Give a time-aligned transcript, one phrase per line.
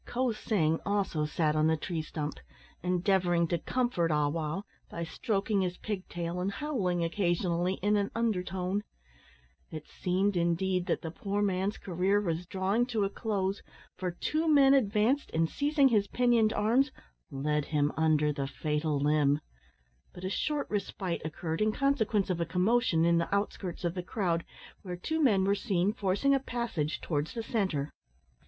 [0.03, 2.39] Ko sing also sat on the tree stump,
[2.81, 8.09] endeavouring to comfort Ah wow by stroking his pig tail and howling occasionally in an
[8.15, 8.83] undertone.
[9.69, 13.61] It seemed indeed that the poor man's career was drawing to a close,
[13.95, 16.91] for two men advanced, and, seizing his pinioned arms,
[17.29, 19.39] led him under the fatal limb;
[20.13, 24.01] but a short respite occurred in consequence of a commotion in the outskirts of the
[24.01, 24.43] crowd,
[24.81, 27.93] where two men were seen forcing a passage towards the centre.